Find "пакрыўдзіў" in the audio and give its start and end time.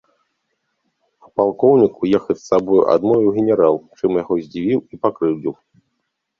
5.07-5.53